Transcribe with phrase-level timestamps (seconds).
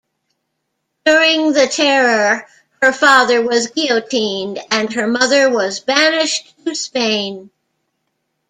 [1.05, 2.47] During the Terror
[2.81, 7.51] her father was guillotined, and her mother was banished to Spain.